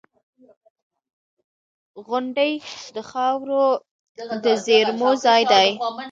[2.07, 2.53] •غونډۍ
[2.95, 3.65] د خاورو
[4.43, 5.67] د زېرمو ځای دی.